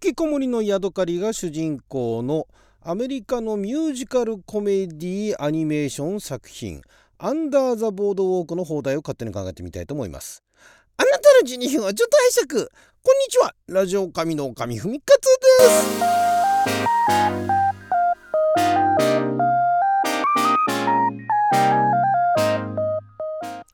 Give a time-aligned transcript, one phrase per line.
[0.00, 2.46] 引きこもりのヤドカリが主人公の
[2.82, 6.82] アメリカのミュージカルコメディアニメーション作品
[7.18, 10.44] 「アンダー・ザ・ボードウォーク」の放題を勝手に考えてみたいと思います。
[10.98, 12.68] あなたの12分はちょっと拝借。
[13.02, 13.52] こんにちは。
[13.66, 15.24] ラジオ神の神ふみかつ
[15.62, 15.88] です。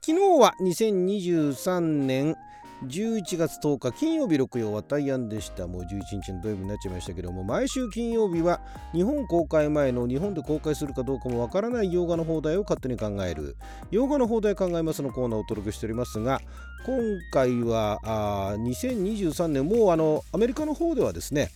[0.01, 2.35] 昨日は2023年
[2.83, 5.67] 11月10日金曜日6曜は大安でした。
[5.67, 8.61] もう11日の土曜日になっちゃいましたけども毎週金曜日は
[8.93, 13.57] 日本公開前の日本で公開するかどうかもわからない洋画の放題を勝手に考える。
[13.91, 16.41] 洋画の放題考えますのコーナーをお届けしておりますが
[16.85, 16.99] 今
[17.33, 21.51] 回はあ2023年もうあのアメリカの方ではですね、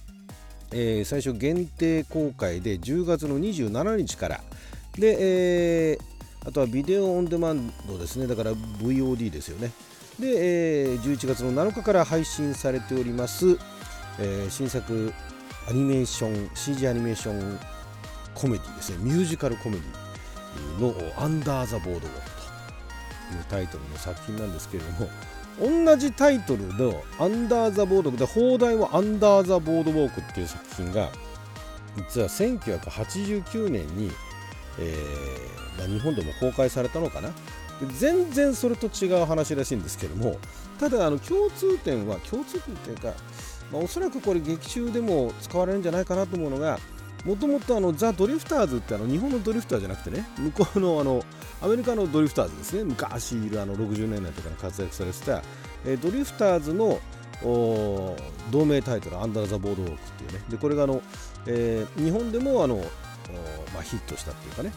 [0.73, 4.41] えー、最初限定公開で10月の27日から。
[4.99, 8.27] で、えーあとはビデオオンデマンドですね。
[8.27, 9.71] だから VOD ですよね。
[10.19, 13.59] で、えー、11月の7日から配信されております、
[14.19, 15.13] えー、新作
[15.69, 17.59] アニメーション CG アニメーション
[18.35, 18.99] コメディですね。
[19.01, 22.09] ミュージカルコメディの「アンダー・ザ・ボードウォーク」
[23.31, 31.11] というタイトルの作品なんですけれども同じタイトルの「アンダー・ザ・ボードウォーク」で放題は「アンダー・ザ・ボードウォーク」っていう作品が
[31.97, 34.11] 実は1989年に
[34.79, 37.31] えー、まあ、日本でも公開されたのかな。
[37.87, 40.39] 全然それと違う話らしいんですけども
[40.81, 43.13] ただあの共通点は共通点というか、
[43.73, 46.79] まあ、おそらくこれ劇中でも使われるんじゃないかなと思うのが
[47.25, 51.25] もともとザ・ドリフターズってあの日本のドリフターじゃなくてね向こうのあの
[51.61, 52.85] アメリカのドリフターズですね。
[52.85, 55.43] 昔いるあの60年代とかに活躍されてた、
[55.85, 57.01] えー、ドリフターズの
[57.43, 60.45] 同名タイトル「アンダー・ザ・ボードウォーク」っていうね。
[60.49, 61.03] でこれがあの、
[61.47, 62.85] えー、日本でもあの
[63.75, 64.73] まあ、ヒットしたっていうかね、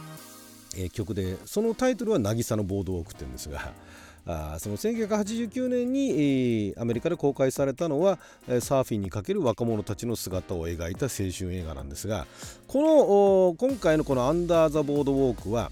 [0.78, 3.74] え、曲でそのタイトルは「渚のボードウォーク」って言うんですが
[4.54, 8.20] あその1989年に、えー、アメリカで公開されたのは、
[8.60, 12.28] サーフィンにかける若者たちの姿を描いた青春映画なんですが
[12.68, 15.72] この今回のこの「アンダー・ザ・ボードウォークは」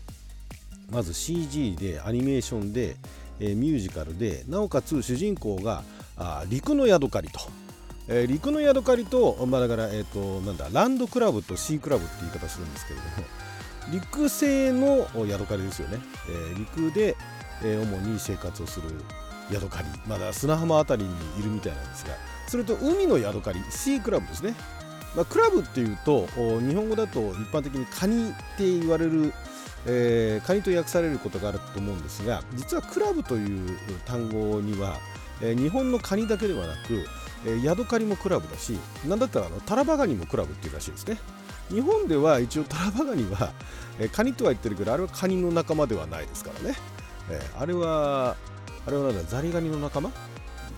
[0.90, 2.98] まず CG でアニメーションで、
[3.40, 5.84] えー、ミュージカルでなおかつ主人公が
[6.18, 7.40] あ陸のヤドカリと。
[8.12, 13.28] えー、陸のヤドカリと、まあ、だから、えーと、なんだランドクラブとシークラブって言い方するんですけれども
[13.92, 17.16] 陸性のヤドカリですよね、えー、陸で、
[17.64, 18.88] えー、主に生活をする
[19.52, 19.88] ヤドカリ。
[20.08, 22.14] まだ砂浜辺りにいるみたいなんですが
[22.48, 24.56] それと海のヤドカリシークラブですね、
[25.16, 29.34] まあ、クラブっていうと日本語だと一般的にカニって言われる
[29.86, 34.98] えー、カニと訳されることがあると思うんですが実はクラブという単語には、
[35.42, 37.06] えー、日本のカニだけではなく、
[37.46, 38.78] えー、ヤドカリもクラブだし
[39.08, 41.18] なんだったらあのタラバガニもクラブっていうらしいですね。
[41.70, 43.54] 日本では一応タラバガニは、
[44.00, 46.76] え、カニとは言ってるけどあれはカニの仲間ではないですからね、
[47.30, 48.36] えー、あれは
[48.88, 50.10] あれはなんだザリガニの仲間？
[50.10, 50.12] っ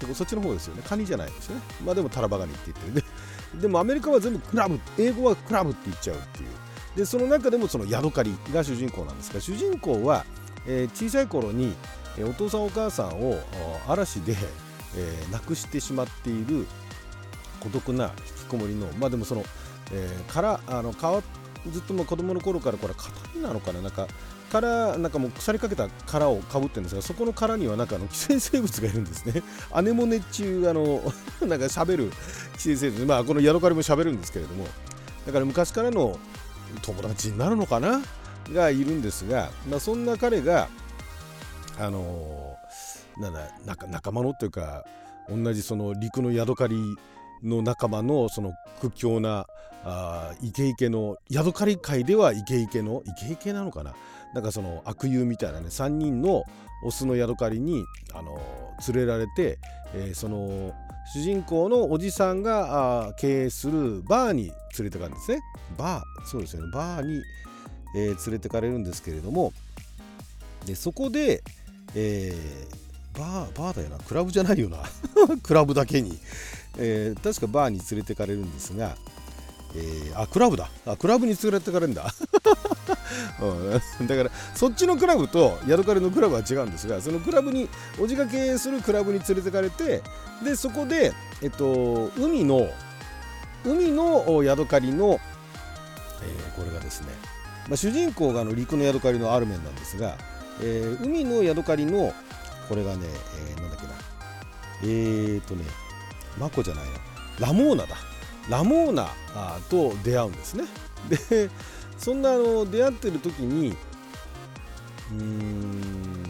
[0.07, 0.81] てそっちの方ですよね。
[0.88, 1.62] カニじゃないですよね。
[1.85, 3.06] まあでもタラバガニって言ってる。
[3.53, 6.50] ででもアメリカは全部クラブ英語はクラブって言っちゃうっていう。
[6.96, 10.25] でその中でもそのヤドカリが主人公なんですが主人公は、
[10.66, 11.74] えー、小さい頃に、
[12.18, 13.40] えー、お父さんお母さんを
[13.88, 14.35] 嵐で、
[14.97, 16.66] えー、亡くしてしまっている
[17.62, 19.46] 孤独な引きこもりのまあでもその、
[19.94, 21.22] えー、からあの川
[21.69, 23.81] ずっとも子供の頃からこれ形なのかな。
[23.81, 24.07] なんか
[24.52, 29.44] 殻なんかもう腐りかけた殻をかぶってるんですがそこの殻にはなんかあの寄生生物がいるんですね。
[29.72, 31.01] アネモネ中あの
[31.47, 32.12] なんか喋る
[32.57, 34.66] 寄生生物まあこのヤドカリも喋るんですけれども。
[35.25, 36.18] だから昔からの
[36.81, 38.01] 友達になるのかな
[38.51, 40.68] がいるんですが、まあ、そんな彼が
[41.80, 42.57] あの
[43.18, 44.84] なんだな仲間のっていうか
[45.30, 46.75] 同じその陸のヤドカリ
[47.44, 49.46] の仲間のその屈強な
[49.84, 53.94] あイケイケのヤドカリ界ではイケイケのイケイケなのかな？
[54.34, 56.44] なんかその悪友みたいなね3人の
[56.84, 58.40] オスのヤドカリに、あの
[58.88, 59.59] 連れられて、
[59.94, 60.74] えー、その
[61.14, 65.42] 主人公のおじさんがあ経営するバーに連れてかるんですね。
[65.78, 66.72] バーそうですよね。
[66.74, 67.22] バーに、
[67.96, 69.53] えー、連れてかれるんですけれども。
[70.66, 71.44] でそこで、
[71.96, 73.98] えー、バーバーだよな。
[74.00, 74.78] クラブじゃないよな。
[75.44, 76.18] クラブだけに、
[76.78, 78.95] えー、確かバーに連れてかれるんですが、
[79.75, 80.69] えー、あクラブだ。
[80.85, 82.13] あクラブに連れてかれるんだ、
[83.41, 83.71] うん、
[84.07, 87.69] だからそっちのクラブとヤドカリのクラブは違うんですがそのクラブに
[88.00, 90.01] おじが経営するクラブに連れてかれて
[90.44, 92.69] でそこで、えっと、海の
[93.63, 95.19] 海のヤドカリの、
[96.23, 97.07] えー、これがですね、
[97.68, 100.18] まあ、主人公があの陸のヤドカリのアルメンなんですが、
[100.62, 102.13] えー、海のヤドカリの
[102.68, 103.06] これがね、
[103.50, 103.94] えー、なんだっけな。
[104.83, 105.63] えーとね
[106.39, 107.47] マコじゃないな。
[107.47, 108.11] ラモーナだ。
[108.50, 109.10] ラモーナ
[109.70, 110.66] と出会うんですね。
[111.10, 111.50] で
[111.98, 113.76] そんなあの出会ってる時に
[115.12, 116.24] うーん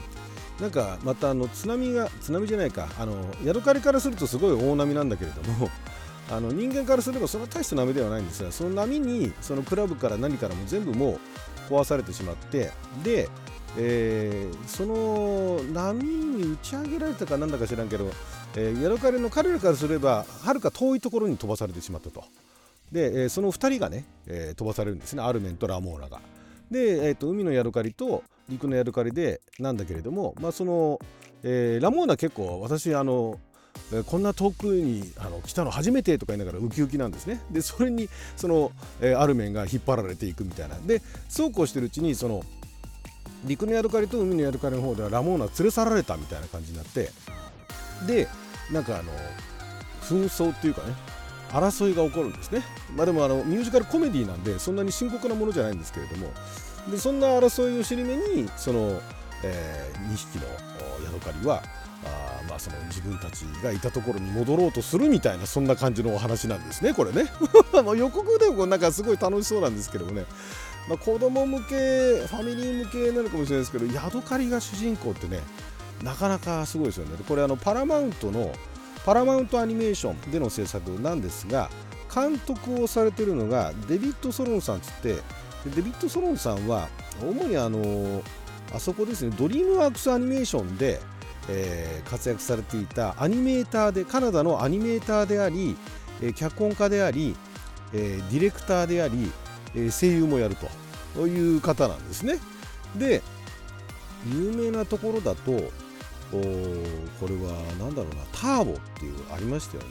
[0.59, 2.87] なんかまたあの津波が津波じゃないか。
[2.99, 3.13] あの
[3.43, 5.69] ヤドカリからするとすごい大波なんだけれども
[6.29, 11.19] あの人間からすればそんな大した波ではないんですがその波にそのクラブから何からも全部も
[11.69, 12.71] う壊されてしまって
[13.03, 13.29] で、
[13.77, 18.11] えー、その波に打ち上げられたかなんだか知らんけど、
[18.55, 22.23] えー、ヤドカリの彼らからすればはるか遠いところに飛ばされてしまったと
[22.91, 26.19] で、えー、その2人がね、えー、飛ばされるんですねアルメンとラモーナが
[26.69, 30.99] で、えーと、海のヤドカリと陸のヤドカリでなんだけれどもまあその、
[31.43, 33.39] えー、ラモーナ結構私あの
[34.05, 37.41] こんな遠くにあの来たの初めてとか言いながらウキウキなんですね。
[37.51, 38.71] でそれにその、
[39.01, 40.77] えー、ある面が引っ張られていくみたいな。
[40.79, 42.43] でそうこうしてるうちにその
[43.45, 47.09] 陸のヤドカリと海のヤドカリの方ではラモーナ連れ去られたみたいな感じになって
[48.07, 48.27] で
[48.71, 49.11] なんかあの
[50.01, 50.93] 紛争っていうかね
[51.51, 52.63] 争いが起こるんですね。
[52.95, 56.31] まあでもあのミュージカルコメディなんでそんなに深刻なものじゃないんですけれども。
[56.89, 59.01] でそんな争いを尻目にその、
[59.43, 60.45] えー、2匹の
[61.05, 61.61] ヤドカリは
[62.03, 67.25] あまあその自分たちがいたところに戻ろうとするみたいなそんな感じのお話なんですねこれね。
[67.85, 70.25] ま予告でもなんかすごい楽しそうなんですけどもね、
[70.89, 75.41] まあ、子供向けファミリー向けなのかもしれないですけどヤドカリが主人公ってね
[76.03, 78.53] なかなかすごいですよねこれあのパラマウントの
[79.05, 81.69] パラマウントアニメーションでの制作なんですが
[82.13, 85.15] 監督をされてるのがデビッド・ソロンさんつって
[85.75, 86.89] デビッド・ソロンさんは
[87.21, 88.21] 主にあの
[88.73, 90.99] あそこですねドリームワークスアニメーションで
[91.49, 95.75] えー、活躍されていたアニメーターでカナダのアニメーターであり、
[96.21, 97.35] えー、脚本家であり、
[97.93, 99.31] えー、ディレクターであり、
[99.75, 100.55] え声優もやる
[101.15, 102.39] という方なんですね。
[102.95, 103.21] で
[104.27, 105.71] 有名なところだと
[106.33, 106.37] お
[107.19, 109.89] これは何だろうなターボっていうありましたよね。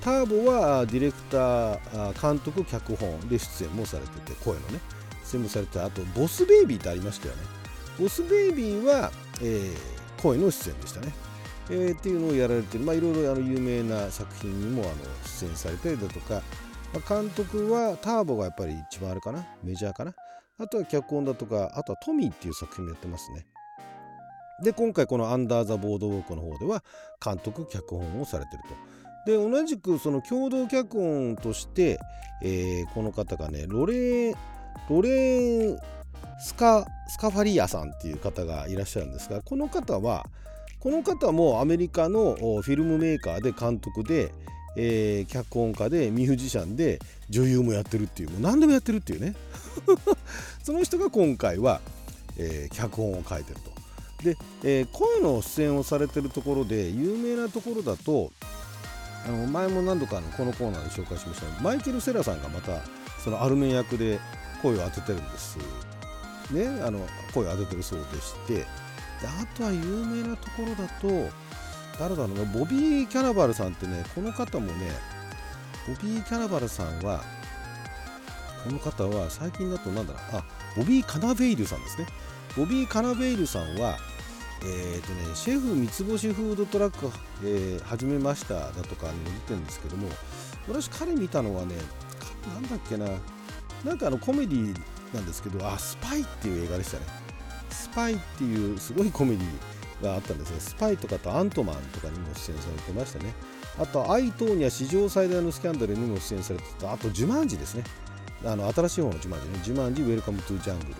[0.00, 4.80] ターボはディレクター監督脚本で出演もされてて声のね。
[5.24, 7.42] 出演もされてあとボスベイビーってありましたよね。
[7.98, 9.12] ボスベイビーは、
[9.42, 11.12] えー、声の出演でしたね。
[11.68, 14.92] えー、っていうのをやられて、まあ、いろいろあの有名な作品にもあの
[15.24, 16.42] 出演されたりだとか、
[16.92, 19.46] まあ、監督はターボがやっぱり一番あれかな。
[19.62, 20.14] メジャーかな。
[20.58, 21.72] あとは脚本だとか。
[21.76, 23.46] あとはトミーっていう作品もやってますね。
[24.62, 26.82] で今回この「アンダー・ザ・ボードウォーク」の方では
[27.24, 28.90] 監督脚本をされてると
[29.26, 31.98] で同じくその共同脚本として、
[32.42, 34.36] えー、この方がねロレー
[34.88, 35.78] ロレー
[36.40, 40.26] スカスカファリアさんっていう方がいらっしゃるんですがこの方は
[40.78, 44.32] この方もアメリカのフィルムメーカーで監督で、
[44.76, 46.98] えー、脚本家でミュージシャンで
[47.28, 49.34] 女優もやってるっていうもう何でもやってるっていうね
[50.64, 51.82] その人が今回は、
[52.38, 53.69] えー、脚本を書いてると。
[54.22, 58.32] で、えー、声の出演をされてるところで有名なところだと
[59.26, 62.80] あの前も何度かのこのコーナーで紹介しましたマイケル・セラさんがまた
[63.22, 64.18] そのアルメン役で
[64.62, 65.58] 声を当ててるんです。
[66.50, 68.66] ね、あの声を当ててるそうでしてで
[69.24, 71.30] あとは有名なところだと
[71.98, 74.90] 誰だろうなボビー・キャナバルさんってねこの方もね
[75.86, 77.22] ボビー・キャナバルさんは
[78.64, 80.44] この方は最近だとなんだろうあ
[80.76, 82.06] ボビー・カナベイルさんですね。
[82.56, 83.96] ボビー・カナベイルさんは
[84.62, 87.10] えーとね、シェフ三つ星フードトラック、
[87.42, 90.08] えー、始めましただとかに出てるんですけども
[90.68, 91.74] 私彼見たのはね
[92.54, 93.06] なんだっけな
[93.84, 94.78] なんかあのコメディ
[95.14, 97.06] なんですけどあスパイっていう映画でしたね。
[97.70, 103.32] スパイっていうすごいコメディがあったんですがスパイとかとアントマンとかにも出演されてましたね。
[103.78, 107.84] あとアイトーニャ史上最大のスキャンダルにも出演されてたあとジュマンジですね。
[108.44, 109.60] あの新しい方のジュマンジね。
[109.62, 110.94] ジュマンジウェルカムトゥジャングル。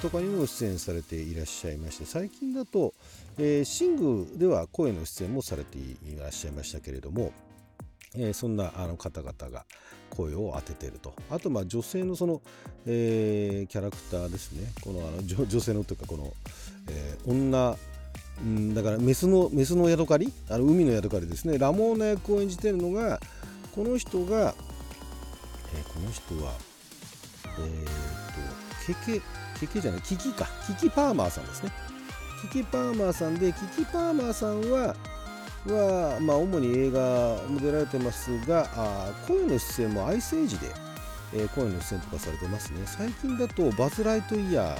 [0.00, 2.94] とかにも出演されていらっしゃいまして最近だと、
[3.38, 7.32] えー、シングでは声の出演もされていらっしゃいましたけれども
[8.16, 9.64] えー、そんなあの方々が
[10.08, 11.14] 声を当てていると。
[11.30, 12.42] あとまあ女性のその、
[12.86, 14.66] えー、キャラクターですね。
[14.80, 16.32] このあの女性のというかこの、
[16.88, 17.76] えー、女
[18.42, 21.58] んだからメスのメスのヤドカリあの海のヤドカリですね。
[21.58, 23.20] ラモーナ役を演じてるのが
[23.74, 24.54] この人が、
[25.74, 26.52] えー、この人は
[27.58, 27.84] えー、っ
[28.64, 29.20] とケケ
[29.58, 30.46] ケケじゃないキキか。
[30.66, 31.72] キキパーマーさんですね。
[32.42, 34.96] キキパーマーさんでキキパーマーさんは
[35.66, 40.68] は、まあ、主に映画も出られてますがあ声の出演もアイスエイジで、
[41.34, 42.80] えー、声の出演とかされてますね。
[42.86, 44.74] 最近だとバズ・ライトイヤ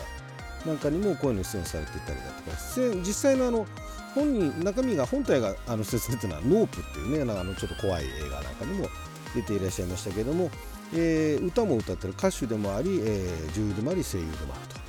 [0.64, 2.56] ーなんかにも声の出演されてたりだとか。
[2.74, 3.66] 出演実際のあの
[4.14, 8.88] 本人中身が本体があの出演されてるのはノープっていうねあのちょっと怖い映画なんかにも
[9.34, 10.50] 出ていらっしゃいましたけども、
[10.92, 14.80] えー、歌も歌ってる歌手でもあり、えー、女優でもあり声優でもあると、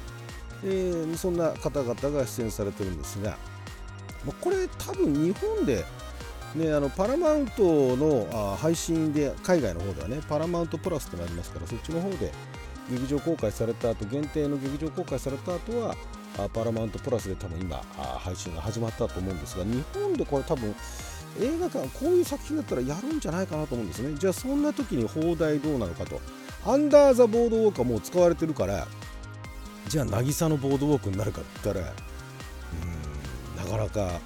[0.64, 3.38] えー、そんな方々が出演されてるんですが
[4.26, 5.86] まこれ多分日本で
[6.56, 12.30] ね、あのパラマウントのあ配信で海外の方ではねパラマウントプラスとなりますからそっちの方で
[12.90, 15.96] 劇場公開された後限定の劇場公開された後は
[16.38, 20.76] あパラマウントプラスで多分今あ配信が始まったと思うんですが日本でこれ多分
[21.40, 24.16] 映画館こういう作品だったらやるんじゃないかなと思うんですね。
[24.18, 26.20] じゃあそんな時に放題どうなのかと。
[26.66, 28.88] アンダー・ザ・ボードウォークはもう使われてるから
[29.88, 34.20] じゃあ渚のボードウォークになるかって言ったらうーんなかなか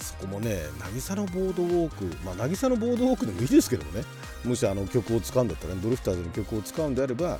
[0.00, 4.04] そこもね渚のボードウォークまあ渚のボードウォークでもいいですけどもね。
[4.44, 7.38] もしあの曲を使うんだったら、ね、ドリフターズの曲を使うんであれば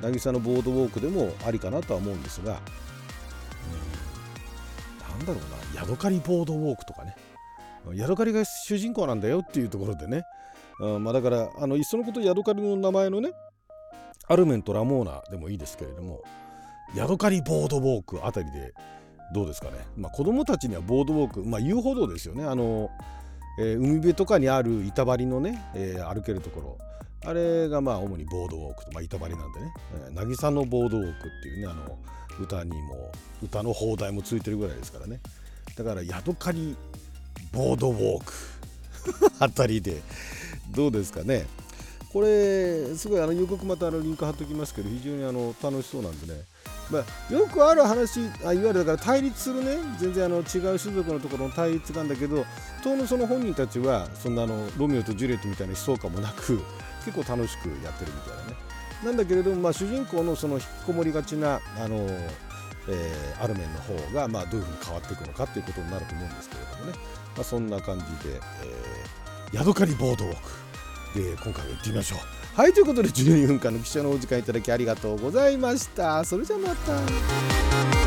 [0.00, 2.52] 渚のボードウォークでもありかなとは思うんですが。
[2.52, 2.54] う
[5.14, 7.14] んなんだろうなヤドカリボードウォークとかね。
[7.94, 10.22] ヤドカリが主人公なんだよっていうところでね、
[10.80, 13.32] うんまあ、だからあのいっそのことヤドカリの名前のね
[14.28, 16.22] アルメンとラモーナでもいいですけれども
[16.94, 18.72] ヤドカリボードウォークあたりで
[19.32, 22.44] どうですかね、まあ、子供たちにはボードウォーク、まあ、遊歩道ですよね。
[22.44, 22.90] あの、
[23.58, 26.78] えー、海辺とかにある板張りのね、えー、歩けるところ。
[27.24, 29.72] あれがまあ主にボードウォークと、まあ、板張りなんでね
[30.14, 31.98] 「渚、のボードウォーク」っていうねあの
[32.40, 33.10] 歌にも
[33.42, 35.20] 歌の放題もついてるぐらいですからね。
[35.76, 36.76] だからヤドカリ
[37.52, 38.32] ボードウォーク。
[39.38, 40.02] あたりで。
[40.70, 41.46] どうですかね。
[42.12, 46.40] これすごいあの予告またあのリンク貼っておきますけど非常にあの楽しそうなんでね。
[46.90, 49.76] まあ、よくある話あいわゆるだから対立するね。
[49.98, 52.46] 全然あの違う種族のところの対立なんだけど
[52.82, 56.60] 当のその本人たちはそんなあのロミオとジュリエットみたいな悲壮感もなく
[57.04, 58.68] 結構楽しくやってるみたいなね。
[59.04, 62.08] なんだけれども、まあ、主人公のその引きこもりがちなあの、
[62.88, 66.98] えー、アルメンの方が、まあ、どういうふうに変わっていくのかということになると思うんですけれどもね、
[67.36, 70.68] まあ、そんな感じで、えー、ヤドカリボードウォーク。
[71.14, 72.18] で今回は行ってみましょう。
[72.60, 76.24] はいということで12分間の記者のお時間いただきありがとうございました。
[76.24, 77.97] それじゃまた。